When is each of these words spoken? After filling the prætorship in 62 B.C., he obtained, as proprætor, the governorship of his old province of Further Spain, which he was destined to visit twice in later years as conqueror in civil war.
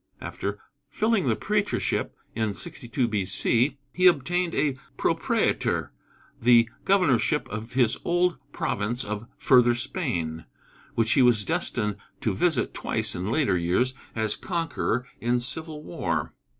After 0.19 0.57
filling 0.89 1.27
the 1.27 1.35
prætorship 1.35 2.09
in 2.33 2.55
62 2.55 3.07
B.C., 3.07 3.77
he 3.93 4.07
obtained, 4.07 4.55
as 4.55 4.73
proprætor, 4.97 5.89
the 6.41 6.67
governorship 6.85 7.47
of 7.49 7.73
his 7.73 7.99
old 8.03 8.37
province 8.51 9.05
of 9.05 9.27
Further 9.37 9.75
Spain, 9.75 10.45
which 10.95 11.11
he 11.11 11.21
was 11.21 11.45
destined 11.45 11.97
to 12.21 12.33
visit 12.33 12.73
twice 12.73 13.13
in 13.13 13.29
later 13.29 13.55
years 13.55 13.93
as 14.15 14.35
conqueror 14.35 15.05
in 15.19 15.39
civil 15.39 15.83
war. 15.83 16.33